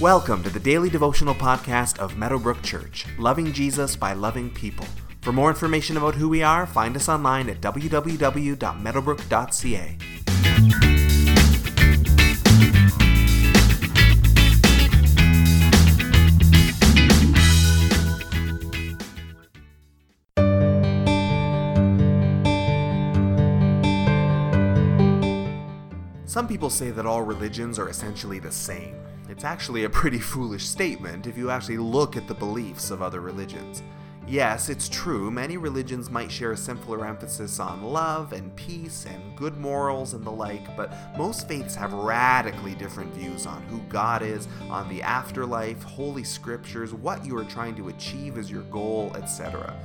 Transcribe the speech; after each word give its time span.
Welcome 0.00 0.42
to 0.44 0.48
the 0.48 0.58
daily 0.58 0.88
devotional 0.88 1.34
podcast 1.34 1.98
of 1.98 2.16
Meadowbrook 2.16 2.62
Church, 2.62 3.04
loving 3.18 3.52
Jesus 3.52 3.96
by 3.96 4.14
loving 4.14 4.48
people. 4.48 4.86
For 5.20 5.30
more 5.30 5.50
information 5.50 5.98
about 5.98 6.14
who 6.14 6.26
we 6.26 6.42
are, 6.42 6.66
find 6.66 6.96
us 6.96 7.10
online 7.10 7.50
at 7.50 7.60
www.meadowbrook.ca. 7.60 9.98
Some 26.24 26.48
people 26.48 26.70
say 26.70 26.90
that 26.90 27.04
all 27.04 27.20
religions 27.20 27.78
are 27.78 27.90
essentially 27.90 28.38
the 28.38 28.50
same. 28.50 28.96
It's 29.30 29.44
actually 29.44 29.84
a 29.84 29.90
pretty 29.90 30.18
foolish 30.32 30.66
statement 30.66 31.28
if 31.28 31.38
you 31.38 31.50
actually 31.50 31.78
look 31.78 32.16
at 32.16 32.26
the 32.26 32.34
beliefs 32.34 32.90
of 32.90 33.00
other 33.00 33.20
religions. 33.20 33.80
Yes, 34.26 34.68
it's 34.68 34.88
true, 34.88 35.30
many 35.30 35.56
religions 35.56 36.10
might 36.10 36.32
share 36.32 36.50
a 36.50 36.56
simpler 36.56 37.06
emphasis 37.06 37.60
on 37.60 37.84
love 37.84 38.32
and 38.32 38.54
peace 38.56 39.06
and 39.06 39.36
good 39.36 39.56
morals 39.56 40.14
and 40.14 40.24
the 40.24 40.30
like, 40.30 40.76
but 40.76 40.92
most 41.16 41.46
faiths 41.46 41.76
have 41.76 41.92
radically 41.92 42.74
different 42.74 43.14
views 43.14 43.46
on 43.46 43.62
who 43.62 43.78
God 43.88 44.22
is, 44.22 44.48
on 44.68 44.88
the 44.88 45.00
afterlife, 45.00 45.82
holy 45.84 46.24
scriptures, 46.24 46.92
what 46.92 47.24
you 47.24 47.38
are 47.38 47.44
trying 47.44 47.76
to 47.76 47.88
achieve 47.88 48.36
as 48.36 48.50
your 48.50 48.62
goal, 48.64 49.12
etc. 49.16 49.76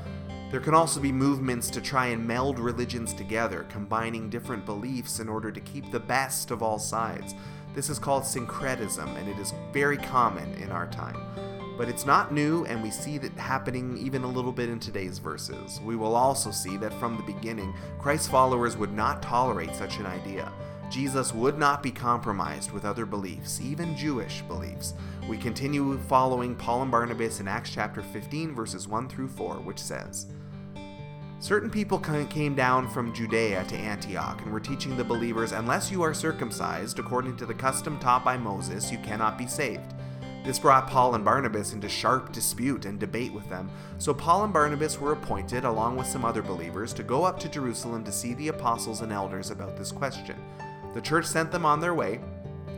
There 0.52 0.60
can 0.60 0.74
also 0.74 1.00
be 1.00 1.12
movements 1.12 1.70
to 1.72 1.82
try 1.82 2.08
and 2.08 2.26
meld 2.26 2.60
religions 2.60 3.14
together, 3.14 3.66
combining 3.70 4.30
different 4.30 4.66
beliefs 4.66 5.20
in 5.20 5.30
order 5.30 5.52
to 5.52 5.60
keep 5.60 5.92
the 5.92 6.00
best 6.00 6.50
of 6.50 6.64
all 6.64 6.80
sides. 6.80 7.36
This 7.76 7.90
is 7.90 8.00
called 8.00 8.26
syncretism, 8.26 9.18
and 9.18 9.28
it 9.28 9.38
is 9.38 9.54
very 9.74 9.98
common 9.98 10.54
in 10.56 10.72
our 10.72 10.88
time. 10.88 11.18
But 11.78 11.90
it's 11.90 12.06
not 12.06 12.34
new, 12.34 12.64
and 12.66 12.82
we 12.82 12.90
see 12.90 13.18
that 13.18 13.34
happening 13.34 13.98
even 13.98 14.24
a 14.24 14.30
little 14.30 14.54
bit 14.54 14.70
in 14.70 14.80
today's 14.80 15.20
verses. 15.20 15.82
We 15.84 15.98
will 15.98 16.16
also 16.16 16.52
see 16.52 16.78
that 16.78 16.94
from 16.94 17.18
the 17.18 17.34
beginning, 17.34 17.74
Christ's 18.00 18.30
followers 18.30 18.78
would 18.78 18.94
not 18.94 19.22
tolerate 19.22 19.76
such 19.76 19.98
an 19.98 20.06
idea. 20.06 20.50
Jesus 20.90 21.34
would 21.34 21.58
not 21.58 21.84
be 21.84 21.92
compromised 21.92 22.72
with 22.72 22.86
other 22.86 23.06
beliefs, 23.06 23.60
even 23.60 23.98
Jewish 23.98 24.42
beliefs. 24.44 24.94
We 25.28 25.38
continue 25.38 25.98
following 26.08 26.56
Paul 26.56 26.84
and 26.84 26.92
Barnabas 26.92 27.42
in 27.42 27.48
Acts 27.50 27.72
chapter 27.72 28.02
15, 28.02 28.56
verses 28.56 28.88
1 28.88 29.10
through 29.10 29.28
4, 29.28 29.56
which 29.56 29.80
says, 29.80 30.28
Certain 31.46 31.70
people 31.70 32.00
came 32.00 32.56
down 32.56 32.90
from 32.90 33.14
Judea 33.14 33.66
to 33.66 33.76
Antioch 33.76 34.42
and 34.42 34.52
were 34.52 34.60
teaching 34.60 34.98
the 34.98 35.04
believers, 35.04 35.52
Unless 35.52 35.92
you 35.92 36.02
are 36.02 36.12
circumcised 36.12 36.98
according 36.98 37.38
to 37.38 37.46
the 37.46 37.54
custom 37.54 38.00
taught 38.00 38.26
by 38.26 38.36
Moses, 38.36 38.92
you 38.92 38.98
cannot 38.98 39.38
be 39.38 39.46
saved. 39.46 39.94
This 40.44 40.58
brought 40.58 40.88
Paul 40.88 41.14
and 41.14 41.24
Barnabas 41.24 41.74
into 41.74 41.88
sharp 41.88 42.32
dispute 42.32 42.86
and 42.86 43.00
debate 43.00 43.32
with 43.32 43.48
them. 43.48 43.70
So 44.00 44.12
Paul 44.12 44.46
and 44.46 44.52
Barnabas 44.52 45.00
were 45.00 45.12
appointed, 45.12 45.66
along 45.66 45.98
with 45.98 46.08
some 46.08 46.26
other 46.26 46.42
believers, 46.42 46.94
to 46.94 47.04
go 47.04 47.24
up 47.24 47.40
to 47.42 47.48
Jerusalem 47.48 48.04
to 48.06 48.12
see 48.12 48.34
the 48.34 48.48
apostles 48.48 49.02
and 49.02 49.12
elders 49.12 49.52
about 49.52 49.78
this 49.78 49.92
question. 49.92 50.38
The 50.96 51.02
church 51.02 51.28
sent 51.28 51.52
them 51.52 51.64
on 51.64 51.80
their 51.80 51.94
way, 51.94 52.22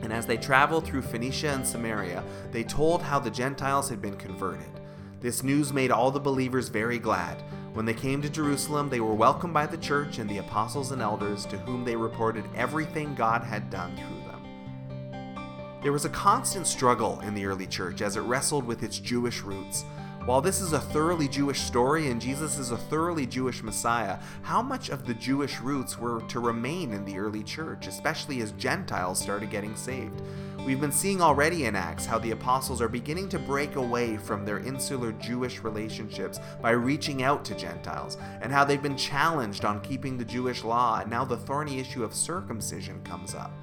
and 0.01 0.11
as 0.11 0.25
they 0.25 0.35
traveled 0.35 0.83
through 0.83 1.03
Phoenicia 1.03 1.51
and 1.51 1.65
Samaria, 1.65 2.21
they 2.51 2.65
told 2.65 3.01
how 3.01 3.17
the 3.17 3.31
Gentiles 3.31 3.87
had 3.87 4.01
been 4.01 4.17
converted. 4.17 4.81
This 5.21 5.41
news 5.41 5.71
made 5.71 5.89
all 5.89 6.11
the 6.11 6.19
believers 6.19 6.67
very 6.67 6.99
glad. 6.99 7.41
When 7.77 7.85
they 7.85 7.93
came 7.93 8.23
to 8.23 8.29
Jerusalem, 8.29 8.89
they 8.89 9.01
were 9.01 9.13
welcomed 9.13 9.53
by 9.53 9.67
the 9.67 9.77
church 9.77 10.17
and 10.17 10.27
the 10.27 10.39
apostles 10.39 10.91
and 10.91 10.99
elders, 10.99 11.45
to 11.45 11.59
whom 11.59 11.85
they 11.85 11.95
reported 11.95 12.43
everything 12.55 13.13
God 13.13 13.43
had 13.43 13.69
done 13.69 13.95
through 13.95 14.31
them. 14.31 15.79
There 15.83 15.91
was 15.91 16.03
a 16.03 16.09
constant 16.09 16.65
struggle 16.65 17.19
in 17.19 17.35
the 17.35 17.45
early 17.45 17.67
church 17.67 18.01
as 18.01 18.17
it 18.17 18.21
wrestled 18.21 18.65
with 18.65 18.81
its 18.81 18.97
Jewish 18.97 19.43
roots. 19.43 19.85
While 20.25 20.41
this 20.41 20.59
is 20.59 20.73
a 20.73 20.79
thoroughly 20.79 21.27
Jewish 21.27 21.61
story 21.61 22.09
and 22.09 22.19
Jesus 22.19 22.57
is 22.57 22.71
a 22.71 22.77
thoroughly 22.77 23.27
Jewish 23.27 23.61
Messiah, 23.61 24.17
how 24.41 24.63
much 24.63 24.89
of 24.89 25.05
the 25.05 25.13
Jewish 25.13 25.59
roots 25.59 25.99
were 25.99 26.21
to 26.21 26.39
remain 26.39 26.93
in 26.93 27.05
the 27.05 27.19
early 27.19 27.43
church, 27.43 27.85
especially 27.85 28.41
as 28.41 28.53
Gentiles 28.53 29.19
started 29.19 29.51
getting 29.51 29.75
saved? 29.75 30.23
We've 30.67 30.81
been 30.81 30.91
seeing 30.91 31.21
already 31.21 31.63
in 31.63 31.77
Acts 31.77 32.05
how 32.05 32.19
the 32.19 32.31
apostles 32.31 32.81
are 32.81 32.89
beginning 32.89 33.29
to 33.29 33.39
break 33.39 33.77
away 33.77 34.17
from 34.17 34.43
their 34.43 34.59
insular 34.59 35.13
Jewish 35.13 35.59
relationships 35.59 36.41
by 36.61 36.71
reaching 36.71 37.23
out 37.23 37.45
to 37.45 37.55
Gentiles, 37.55 38.17
and 38.41 38.51
how 38.51 38.65
they've 38.65 38.83
been 38.83 38.97
challenged 38.97 39.63
on 39.63 39.79
keeping 39.79 40.17
the 40.17 40.25
Jewish 40.25 40.65
law, 40.65 40.99
and 40.99 41.09
now 41.09 41.23
the 41.23 41.37
thorny 41.37 41.79
issue 41.79 42.03
of 42.03 42.13
circumcision 42.13 43.01
comes 43.05 43.33
up. 43.33 43.53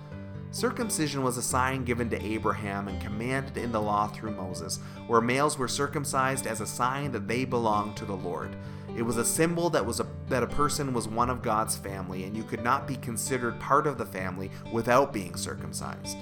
Circumcision 0.51 1.23
was 1.23 1.37
a 1.37 1.43
sign 1.43 1.85
given 1.85 2.09
to 2.09 2.25
Abraham 2.25 2.89
and 2.89 2.99
commanded 3.03 3.59
in 3.59 3.71
the 3.71 3.83
law 3.83 4.07
through 4.07 4.35
Moses, 4.35 4.79
where 5.07 5.21
males 5.21 5.59
were 5.59 5.69
circumcised 5.69 6.47
as 6.47 6.63
a 6.63 6.67
sign 6.67 7.13
that 7.13 7.29
they 7.29 7.45
belonged 7.45 7.99
to 7.99 8.07
the 8.07 8.17
Lord. 8.17 8.57
It 8.97 9.03
was 9.03 9.19
a 9.19 9.25
symbol 9.27 9.69
that 9.71 9.85
was 9.85 10.01
a, 10.01 10.07
that 10.29 10.45
a 10.45 10.47
person 10.47 10.95
was 10.95 11.07
one 11.09 11.29
of 11.29 11.43
God's 11.43 11.77
family 11.77 12.25
and 12.25 12.37
you 12.37 12.45
could 12.45 12.63
not 12.63 12.87
be 12.87 12.97
considered 12.97 13.59
part 13.59 13.89
of 13.89 13.99
the 13.99 14.07
family 14.07 14.51
without 14.73 15.13
being 15.13 15.37
circumcised. 15.37 16.17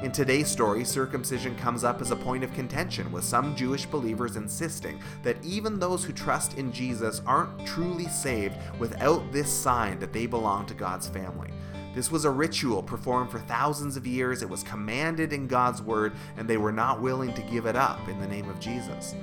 In 0.00 0.12
today's 0.12 0.46
story, 0.48 0.84
circumcision 0.84 1.56
comes 1.56 1.82
up 1.82 2.00
as 2.00 2.12
a 2.12 2.16
point 2.16 2.44
of 2.44 2.54
contention, 2.54 3.10
with 3.10 3.24
some 3.24 3.56
Jewish 3.56 3.84
believers 3.84 4.36
insisting 4.36 5.00
that 5.24 5.44
even 5.44 5.80
those 5.80 6.04
who 6.04 6.12
trust 6.12 6.56
in 6.56 6.72
Jesus 6.72 7.20
aren't 7.26 7.66
truly 7.66 8.06
saved 8.06 8.54
without 8.78 9.32
this 9.32 9.52
sign 9.52 9.98
that 9.98 10.12
they 10.12 10.26
belong 10.26 10.66
to 10.66 10.74
God's 10.74 11.08
family. 11.08 11.50
This 11.96 12.12
was 12.12 12.24
a 12.24 12.30
ritual 12.30 12.80
performed 12.80 13.32
for 13.32 13.40
thousands 13.40 13.96
of 13.96 14.06
years. 14.06 14.40
It 14.40 14.48
was 14.48 14.62
commanded 14.62 15.32
in 15.32 15.48
God's 15.48 15.82
word, 15.82 16.12
and 16.36 16.46
they 16.46 16.58
were 16.58 16.70
not 16.70 17.02
willing 17.02 17.34
to 17.34 17.42
give 17.42 17.66
it 17.66 17.74
up 17.74 18.06
in 18.08 18.20
the 18.20 18.28
name 18.28 18.48
of 18.48 18.60
Jesus. 18.60 19.16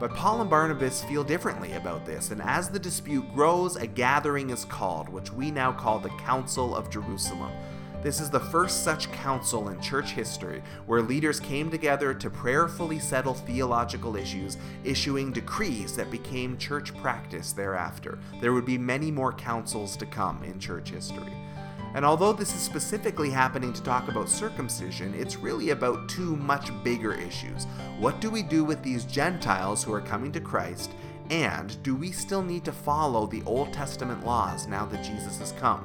But 0.00 0.12
Paul 0.16 0.40
and 0.40 0.50
Barnabas 0.50 1.04
feel 1.04 1.22
differently 1.22 1.74
about 1.74 2.04
this, 2.04 2.32
and 2.32 2.42
as 2.42 2.68
the 2.68 2.80
dispute 2.80 3.32
grows, 3.32 3.76
a 3.76 3.86
gathering 3.86 4.50
is 4.50 4.64
called, 4.64 5.08
which 5.08 5.32
we 5.32 5.52
now 5.52 5.70
call 5.70 6.00
the 6.00 6.08
Council 6.10 6.74
of 6.74 6.90
Jerusalem. 6.90 7.52
This 8.06 8.20
is 8.20 8.30
the 8.30 8.38
first 8.38 8.84
such 8.84 9.10
council 9.10 9.70
in 9.70 9.80
church 9.80 10.12
history 10.12 10.62
where 10.86 11.02
leaders 11.02 11.40
came 11.40 11.72
together 11.72 12.14
to 12.14 12.30
prayerfully 12.30 13.00
settle 13.00 13.34
theological 13.34 14.14
issues, 14.14 14.58
issuing 14.84 15.32
decrees 15.32 15.96
that 15.96 16.08
became 16.08 16.56
church 16.56 16.96
practice 16.98 17.50
thereafter. 17.50 18.20
There 18.40 18.52
would 18.52 18.64
be 18.64 18.78
many 18.78 19.10
more 19.10 19.32
councils 19.32 19.96
to 19.96 20.06
come 20.06 20.44
in 20.44 20.60
church 20.60 20.90
history. 20.90 21.32
And 21.96 22.04
although 22.04 22.32
this 22.32 22.54
is 22.54 22.60
specifically 22.60 23.28
happening 23.28 23.72
to 23.72 23.82
talk 23.82 24.06
about 24.06 24.28
circumcision, 24.28 25.12
it's 25.12 25.34
really 25.34 25.70
about 25.70 26.08
two 26.08 26.36
much 26.36 26.70
bigger 26.84 27.12
issues. 27.12 27.64
What 27.98 28.20
do 28.20 28.30
we 28.30 28.44
do 28.44 28.62
with 28.62 28.84
these 28.84 29.04
Gentiles 29.04 29.82
who 29.82 29.92
are 29.92 30.00
coming 30.00 30.30
to 30.30 30.40
Christ? 30.40 30.92
And 31.30 31.82
do 31.82 31.96
we 31.96 32.12
still 32.12 32.44
need 32.44 32.64
to 32.66 32.72
follow 32.72 33.26
the 33.26 33.42
Old 33.46 33.72
Testament 33.72 34.24
laws 34.24 34.68
now 34.68 34.86
that 34.86 35.02
Jesus 35.02 35.40
has 35.40 35.50
come? 35.50 35.84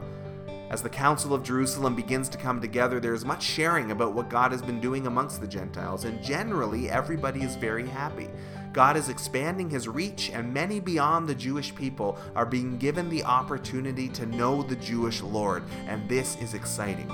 As 0.72 0.82
the 0.82 0.90
Council 0.90 1.34
of 1.34 1.44
Jerusalem 1.44 1.98
begins 1.98 2.30
to 2.30 2.38
come 2.38 2.62
together, 2.62 3.02
there 3.02 3.14
is 3.14 3.26
much 3.26 3.44
sharing 3.44 3.92
about 3.92 4.14
what 4.14 4.30
God 4.30 4.54
has 4.54 4.62
been 4.62 4.80
doing 4.80 5.06
amongst 5.06 5.42
the 5.42 5.48
Gentiles, 5.48 6.06
and 6.06 6.24
generally 6.24 6.90
everybody 6.90 7.42
is 7.42 7.58
very 7.58 7.86
happy. 7.86 8.30
God 8.72 8.96
is 8.96 9.10
expanding 9.10 9.70
his 9.70 9.90
reach, 9.90 10.32
and 10.34 10.54
many 10.54 10.80
beyond 10.80 11.28
the 11.28 11.36
Jewish 11.36 11.76
people 11.76 12.18
are 12.38 12.46
being 12.46 12.78
given 12.78 13.10
the 13.10 13.22
opportunity 13.26 14.08
to 14.08 14.26
know 14.26 14.64
the 14.64 14.78
Jewish 14.78 15.22
Lord, 15.22 15.64
and 15.88 16.08
this 16.08 16.38
is 16.38 16.54
exciting. 16.54 17.12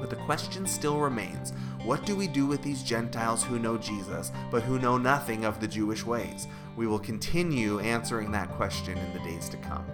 But 0.00 0.08
the 0.08 0.16
question 0.16 0.66
still 0.66 0.98
remains 0.98 1.52
what 1.84 2.06
do 2.06 2.16
we 2.16 2.26
do 2.26 2.46
with 2.46 2.62
these 2.62 2.82
Gentiles 2.82 3.44
who 3.44 3.58
know 3.58 3.76
Jesus, 3.76 4.32
but 4.50 4.62
who 4.62 4.78
know 4.78 4.96
nothing 4.96 5.44
of 5.44 5.60
the 5.60 5.68
Jewish 5.68 6.06
ways? 6.06 6.46
We 6.74 6.86
will 6.86 6.98
continue 6.98 7.80
answering 7.80 8.32
that 8.32 8.48
question 8.52 8.96
in 8.96 9.12
the 9.12 9.20
days 9.20 9.50
to 9.50 9.58
come. 9.58 9.84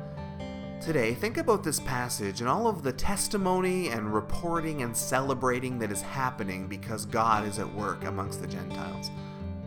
Today, 0.85 1.15
think 1.15 1.39
about 1.39 1.65
this 1.65 1.81
passage 1.81 2.43
and 2.43 2.49
all 2.49 2.67
of 2.67 2.83
the 2.83 2.93
testimony 2.93 3.89
and 3.89 4.13
reporting 4.13 4.83
and 4.83 4.95
celebrating 4.95 5.79
that 5.79 5.91
is 5.91 6.03
happening 6.03 6.67
because 6.67 7.07
God 7.07 7.49
is 7.49 7.59
at 7.59 7.75
work 7.75 8.05
amongst 8.05 8.43
the 8.43 8.47
Gentiles. 8.47 9.11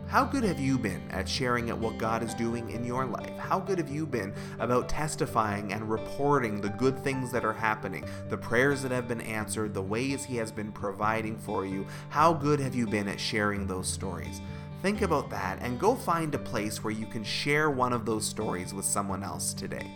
How 0.06 0.24
good 0.24 0.44
have 0.44 0.60
you 0.60 0.78
been 0.78 1.02
at 1.10 1.28
sharing 1.28 1.70
at 1.70 1.78
what 1.78 1.98
God 1.98 2.22
is 2.22 2.34
doing 2.34 2.70
in 2.70 2.84
your 2.84 3.04
life? 3.04 3.36
How 3.36 3.58
good 3.58 3.78
have 3.78 3.90
you 3.90 4.06
been 4.06 4.32
about 4.60 4.88
testifying 4.88 5.72
and 5.72 5.90
reporting 5.90 6.60
the 6.60 6.68
good 6.68 6.96
things 7.02 7.32
that 7.32 7.44
are 7.44 7.52
happening, 7.52 8.04
the 8.28 8.38
prayers 8.38 8.82
that 8.82 8.92
have 8.92 9.08
been 9.08 9.22
answered, 9.22 9.74
the 9.74 9.82
ways 9.82 10.24
He 10.24 10.36
has 10.36 10.52
been 10.52 10.70
providing 10.70 11.36
for 11.36 11.66
you? 11.66 11.84
How 12.10 12.32
good 12.32 12.60
have 12.60 12.76
you 12.76 12.86
been 12.86 13.08
at 13.08 13.18
sharing 13.18 13.66
those 13.66 13.88
stories? 13.88 14.40
Think 14.82 15.02
about 15.02 15.30
that 15.30 15.58
and 15.62 15.80
go 15.80 15.96
find 15.96 16.32
a 16.36 16.38
place 16.38 16.84
where 16.84 16.92
you 16.92 17.06
can 17.06 17.24
share 17.24 17.70
one 17.70 17.92
of 17.92 18.06
those 18.06 18.24
stories 18.24 18.72
with 18.72 18.84
someone 18.84 19.24
else 19.24 19.52
today. 19.52 19.90